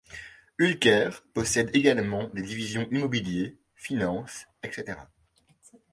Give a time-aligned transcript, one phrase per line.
[0.57, 4.97] Ülker possède également des divisions immobilier, finance, etc.